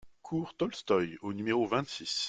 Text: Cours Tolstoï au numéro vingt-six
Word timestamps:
Cours 0.23 0.55
Tolstoï 0.57 1.15
au 1.21 1.31
numéro 1.31 1.67
vingt-six 1.67 2.19